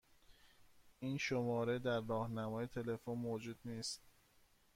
[0.99, 4.01] این شماره در راهنمای تلفن موجود نیست.